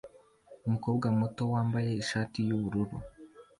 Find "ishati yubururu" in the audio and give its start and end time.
2.01-2.95